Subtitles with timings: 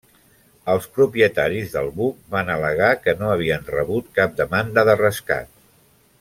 [0.75, 5.55] Els propietaris del buc van al·legar que no havien rebut cap demanda de rescat.